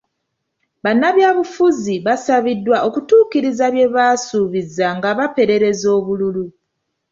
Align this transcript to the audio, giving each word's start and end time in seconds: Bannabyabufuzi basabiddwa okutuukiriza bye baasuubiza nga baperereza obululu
Bannabyabufuzi 0.83 1.93
basabiddwa 2.05 2.77
okutuukiriza 2.87 3.65
bye 3.73 3.87
baasuubiza 3.95 4.85
nga 4.97 5.09
baperereza 5.17 5.87
obululu 5.97 6.45